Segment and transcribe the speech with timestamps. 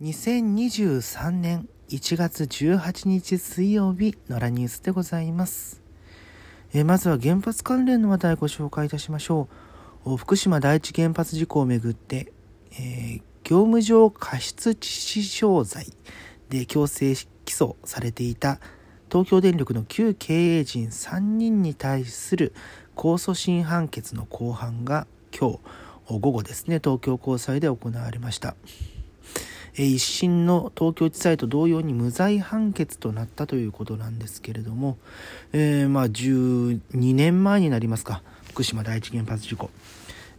[0.00, 5.82] 2023年1月18日水曜日のラニュースでございます。
[6.72, 9.48] えまずは原発関連の話題をご紹介いたしましょ
[10.06, 10.16] う。
[10.16, 12.32] 福島第一原発事故をめぐって、
[12.74, 15.92] えー、業務上過失致死傷罪
[16.48, 18.60] で強制起訴されていた
[19.10, 22.52] 東京電力の旧経営陣3人に対する
[22.94, 25.58] 控訴審判決の公判が今
[26.06, 28.54] 日午後ですね東京高裁で行われました。
[29.84, 34.98] 一審の東京地裁と同様に無罪判決となったということなんですけれども、
[35.52, 36.80] えー、まあ12
[37.14, 38.22] 年前になりますか。
[38.48, 39.70] 福島第一原発事故、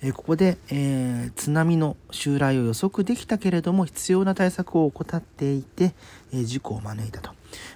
[0.00, 5.94] えー、ここで、えー、津波の襲来を予測できたけれども必要な対策を怠っていて、
[6.32, 7.30] え事故を招いたと、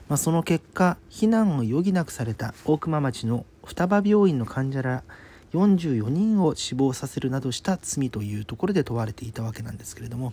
[0.09, 5.05] まあ、その結果避難を余儀なくされた大熊町の双葉病院の患者ら
[5.53, 10.33] 44人を死亡させるなどした罪というところで問われていたわけなんですけれども、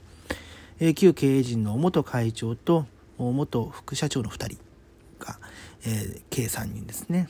[0.96, 2.86] 旧経営陣の元会長と
[3.18, 4.58] 元副社長の2人
[5.20, 5.40] が、
[5.86, 7.30] え、計3人ですね。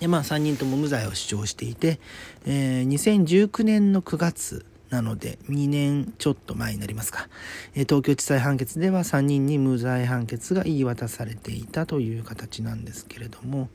[0.00, 1.98] でまあ3人とも無罪を主張していて、
[2.44, 7.28] えー、2019年の9月なので2年ちょっと前になりますか、
[7.74, 13.68] え、東京地裁判決では3人に無罪判決が言い渡されていたという形なんですけれども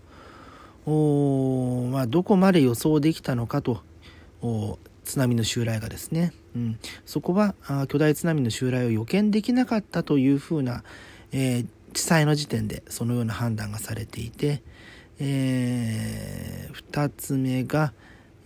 [0.85, 3.81] お、まあ、どこまで予想できたのかと
[5.11, 10.83] 津波の襲来がですね、うん、そこはあ巨大津波の襲来を予見できなかったというふうな、
[11.33, 14.61] えー、地裁の時点でそのような判断がされていて、
[15.19, 17.91] えー、2つ目が、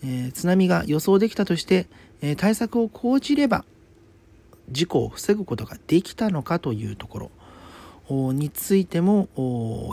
[0.03, 1.85] えー、津波が予想できたとして、
[2.21, 3.63] えー、対策を講じれば
[4.71, 7.31] 事故を防ぐことができたのかというところ。
[8.09, 9.27] についても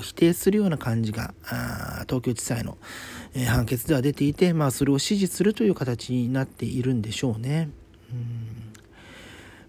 [0.02, 1.34] 否定するような感じが
[2.06, 2.76] 東京地裁の
[3.48, 7.70] 判決では出ていて、まあ、それを支持するという形になっているんでしょうね。
[8.12, 8.62] うん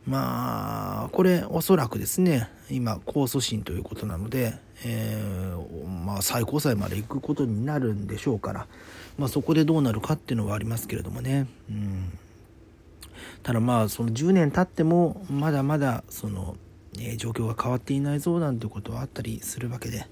[0.05, 8.67] まあこれおそらくですね今控訴審ということなので、えー、まあ、最高裁まで行くことになるんでしょうから、
[9.17, 11.47] まあ、そこでどうなるかっていうのはありますけれどもね。
[11.69, 12.19] うん
[13.41, 16.55] ただまあその10年経ってもまだまだその
[16.99, 20.05] え状況が変わっていないぞなんてことはあったりするわけで、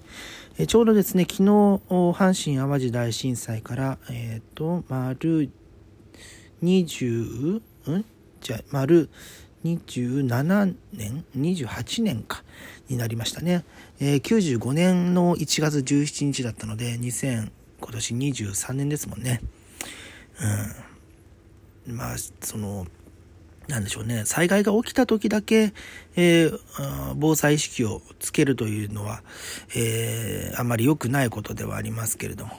[0.57, 5.49] えちょうどですね、昨日、阪神・淡路大震災から、えっ、ー、と、丸
[6.63, 7.61] 20、
[7.91, 8.05] ん？
[8.41, 9.09] じゃ、丸
[9.63, 12.43] 27年 ?28 年か、
[12.89, 13.63] になりましたね。
[13.99, 19.41] えー、95年の1月17日だったので、2000、今年23年ですもんね。
[21.87, 21.95] うん。
[21.95, 22.87] まあ、その、
[23.71, 25.73] なんでしょうね、災害が起きた時だけ、
[26.17, 29.23] えー、防災意識をつけるというのは、
[29.73, 32.51] えー、あまり良くないことではありますけれども、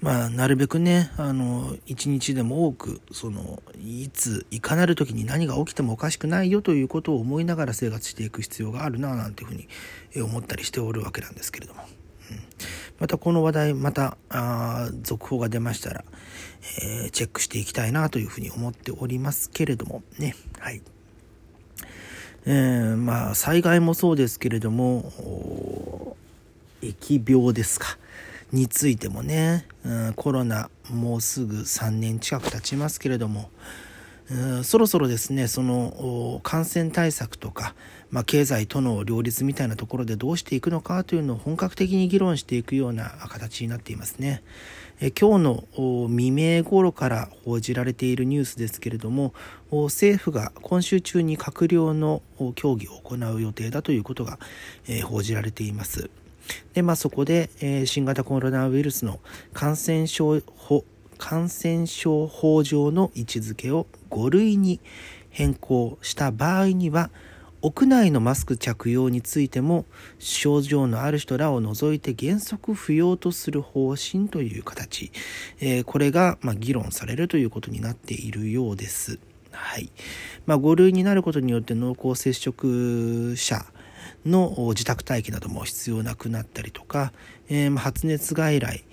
[0.00, 9.68] まあ、なるべくね、あの、一日でも多く、その、いつ、いかなる時に何が起きてもおかしくないよということを思いながら生活していく必要があるな、なんていうふうに
[10.22, 11.82] 思ったりしておるわけなんですけれども。
[12.30, 12.38] うん。
[12.98, 16.04] またこの話題、また、あ続報が出ましたら、
[16.82, 20.34] えー、チェックしていきたいなというふうに思っておりますけれどもね。
[20.58, 20.80] はい。
[22.46, 26.16] えー、まあ、災害もそうですけれども、
[26.80, 27.98] 疫病ですか。
[28.52, 33.50] についてもね、うん、コロナもうすぐ3年近く経ちますけれども、
[34.64, 37.74] そろそろですね、その感染対策とか、
[38.10, 44.42] まあ、経済との両立みたいなところでどうしていくのかというのを本格的に議論していくような形になっていますね。
[44.98, 49.34] え今日の未明頃から報じられているニュースですけれども、
[49.70, 52.22] 政府が今週中に閣僚の
[52.54, 54.38] 協議を行う予定だということが、
[54.88, 56.10] え報じられています。
[56.72, 59.20] で、まあ、そこで、え新型コロナウイルスの
[59.52, 60.84] 感染症法
[61.18, 64.80] 感染症法上の位置づけを5類に
[65.30, 67.10] 変更した場合には
[67.62, 69.86] 屋内のマスク着用についても
[70.18, 75.10] 症状のある人らを除いて原則不要とする方針という形、
[75.60, 79.18] えー、これがま議論されるということになっているようです。
[79.50, 79.90] はい
[80.44, 83.64] まあ、5類になることによって濃厚接触者
[84.26, 87.12] の自宅待機なども必要なくなったりとか、
[87.48, 88.84] えー、発熱外来、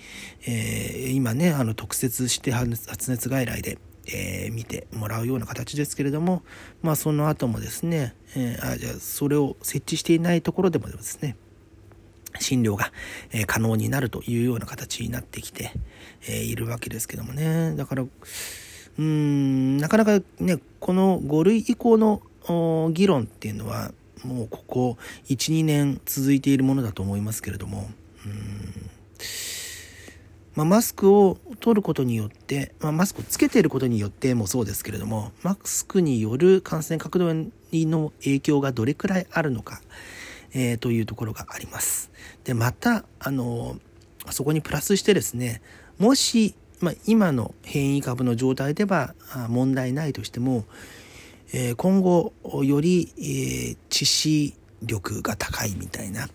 [0.48, 3.78] えー、今ねあの特設して発熱外来で、
[4.08, 6.44] えー、見てもらうような形ですけれども、
[6.82, 11.36] まあ、その後もですね、えあじゃあそれを設置していないところでもですね
[12.40, 12.92] 診療が、
[13.46, 15.72] 可能になるというような形になってきて、
[16.28, 17.76] いるわけですけどもね。
[17.76, 22.22] だからうーんなかなかねこの5類以降の
[22.92, 23.92] 議論っていうのは
[24.24, 24.98] もうここ
[25.28, 27.90] 1、2年続いているものだと思いますけれども、
[30.56, 39.82] まあ、マスクを取ることによって、まあ、マスクをつけていることによってもそうですけれども、マスクによる感染拡大の影響がどれくらいあるのか、
[40.54, 42.12] えー、というところがあります。
[42.44, 43.78] で、また、あの、
[44.30, 45.62] そこにプラスしてですね、
[45.98, 49.16] もし、まあ、今の変異株の状態では
[49.50, 50.66] 問題ないとしても、
[51.54, 52.34] え、今後
[52.64, 56.28] より、え、致死力が高いみたいな、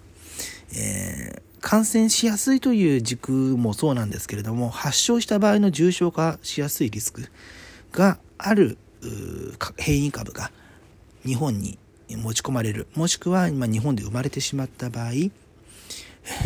[0.76, 7.28] えー、感染しやすいという軸もそうなんですけれども、発症した場合の重症化しやすいリスク
[7.92, 8.78] がある
[9.76, 10.52] 変異株が
[11.24, 11.78] 日本に
[12.08, 15.12] 持ち込まれる、もしくは今日本で生まれてしまった場合、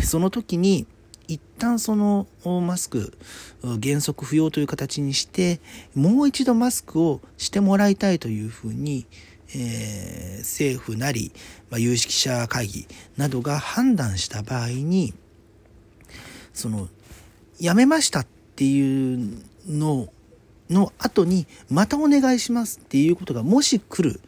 [0.03, 0.87] その時に
[1.27, 3.17] 一旦そのマスク
[3.81, 5.59] 原則不要という形にして
[5.95, 9.05] もう一度マスクをしてもらいたいというふうに、
[9.55, 11.31] えー、政府なり、
[11.69, 12.87] まあ、有識者会議
[13.17, 15.13] などが判断した場合に
[16.53, 16.89] その
[17.59, 20.07] やめましたっていうの
[20.69, 24.21] の後にまたお願いしますっていうことがもし来る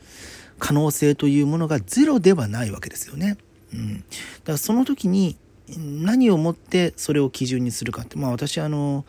[0.60, 3.38] 可能性というものがゼロではないわけですよね。
[3.74, 5.38] うん、だからその時に
[5.78, 9.06] 何をもってそれを基準にするかって、まあ私あの、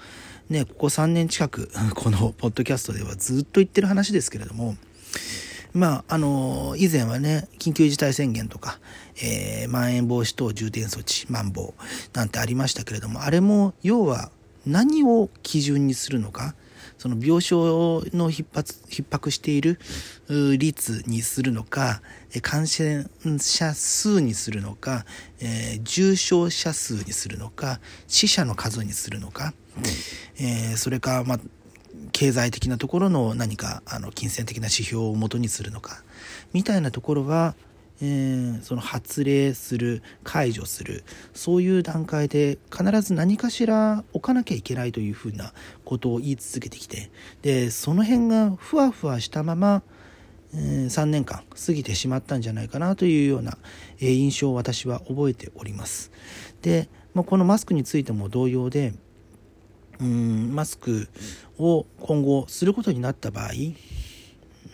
[0.48, 4.76] ね、ここ3年近く、 このポッドキャストではずっと言ってる話ですけれども、
[5.72, 8.78] まあ、あの、以前はね、緊急事態宣言とか、
[9.22, 11.74] えー、まん延防止等重点措置、まん防
[12.14, 14.30] なんてありましたけれども、あれも、要は
[14.66, 16.54] 何を基準にするのか、
[16.98, 17.56] その病床
[18.16, 19.78] の逼迫逼迫している
[20.58, 22.00] 率にするのか、
[22.42, 23.06] 感染
[23.38, 25.04] 者数にするのか、
[25.40, 29.54] えー、重症者数にするのか、死者の数にするのか、
[30.38, 31.40] えー、それか、まあ、
[32.12, 36.02] 経済的なところの何かあの金銭的な指標をもとにするのか
[36.52, 37.54] みたいなところは
[38.02, 45.52] えー、その発令する解除するそういう段階で必ず何かしら置かなきゃいけないというふうな
[45.84, 47.10] ことを言い続けてきて
[47.42, 49.82] でその辺がふわふわしたまま、
[50.54, 53.56] えー、3年間過ぎてしまったんじゃないかなというような、
[53.98, 56.10] えー、印象を私は覚えております。
[56.62, 58.92] で、まあ、このマスクについても同様で
[60.00, 61.08] うんマスク
[61.58, 63.52] を今後することになった場合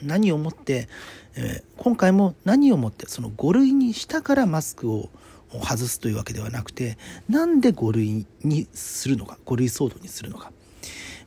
[0.02, 0.88] 何をもって、
[1.36, 5.08] えー、今回も何をもってその5類にしたからマスクを
[5.52, 6.96] 外すというわけではなくて
[7.28, 10.52] なんで5類にするのか5類騒動にするのか、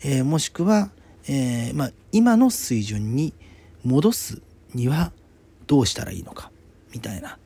[0.04, 0.90] えー、もしくは、
[1.28, 3.34] えー、まあ、今の水準に
[3.84, 4.42] 戻す
[4.74, 5.12] には
[5.68, 6.52] どうしたらいいのか
[6.94, 7.38] みたいな。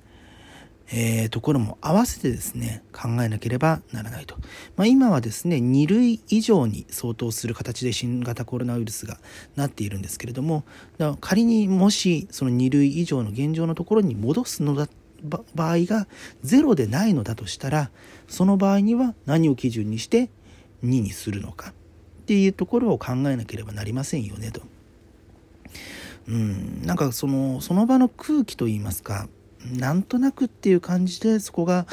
[0.91, 4.36] えー、ところも合わせてですね、考えなければならないと。
[4.75, 9.19] まあ、今はですね、2類以上に相当する形で新型コロナウイルスが
[9.56, 10.63] なっているんですけれども、
[11.21, 14.88] 仮にもしその2類以上の現状のところに戻すのだ
[15.21, 16.07] 場合が
[16.44, 17.92] ゼロでないのだとしたら、
[18.27, 20.30] その場合には何を基準にして
[20.83, 21.74] 2にするのかっ
[22.25, 24.62] ていうところを考えなければなりませんよねと。
[26.27, 29.27] うん、なんかその、その場の空気といいますか、
[29.71, 31.86] なんとなくっていう感じでそこが、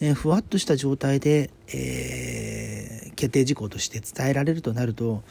[0.00, 5.22] えー、ふわっとした状態で、えー、決定事項として伝えられるとなると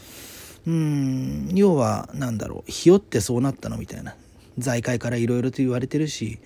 [0.68, 4.16] うん要は何だろうひよってそうなったのみたいな。
[4.58, 6.40] 財界からいろいろと言われてるし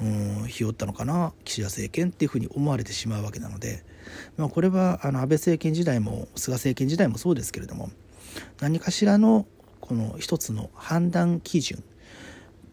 [0.00, 3.82] うんひよったのかな岸田政権っていうふうに思われてしまうわけなので、
[4.36, 7.90] まあ、これはあの安倍政権時代も菅政権時代もそうですけれども
[8.60, 9.46] 何かしらの
[9.80, 11.82] この一つの判断基準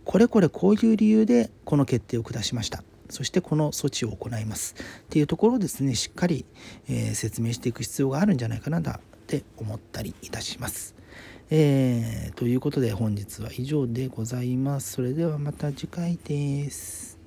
[0.06, 6.46] これこれこういう理由でこの決定を下しましたそしてこの措置を行いますっていうところをですねしっかり、
[6.90, 8.82] えー、説明していく必要があるんじゃないかなっ
[9.28, 10.96] て思ったりいたします。
[11.50, 14.94] えー、ということで本日は以上でございます。
[14.94, 17.23] それではまた次回です。